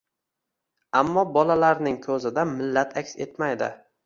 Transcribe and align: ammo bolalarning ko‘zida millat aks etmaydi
ammo 1.01 1.23
bolalarning 1.35 1.99
ko‘zida 2.07 2.47
millat 2.55 2.97
aks 3.05 3.15
etmaydi 3.29 3.71